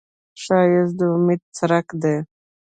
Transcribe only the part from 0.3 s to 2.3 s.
ښایست د امید څرک دی